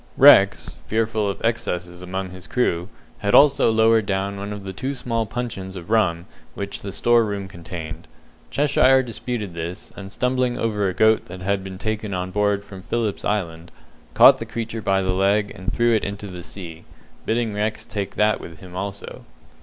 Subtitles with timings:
[0.17, 4.95] Rex, fearful of excesses among his crew, had also lowered down one of the two
[4.95, 8.07] small puncheons of rum which the store room contained.
[8.49, 12.81] Cheshire disputed this, and stumbling over a goat that had been taken on board from
[12.81, 13.69] Philip's Island,
[14.15, 16.83] caught the creature by the leg, and threw it into the sea,
[17.27, 19.23] bidding Rex take that with him also.